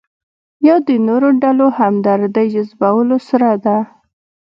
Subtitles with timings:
[0.67, 3.77] یا د نورو ډلو همدردۍ جذبولو سره ده.